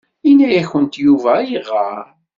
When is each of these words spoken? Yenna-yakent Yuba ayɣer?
Yenna-yakent 0.25 0.93
Yuba 1.05 1.31
ayɣer? 1.41 2.05